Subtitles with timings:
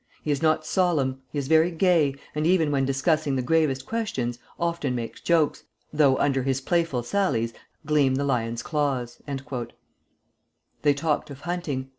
[0.23, 1.21] He is not solemn.
[1.31, 6.17] He is very gay, and even when discussing the gravest questions often makes jokes, though
[6.17, 7.53] under his playful sallies
[7.85, 9.21] gleam the lion's claws."
[10.81, 11.89] They talked of hunting.